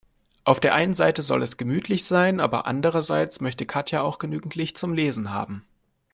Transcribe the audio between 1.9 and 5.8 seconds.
sein, aber andererseits möchte Katja auch genügend Licht zum Lesen haben.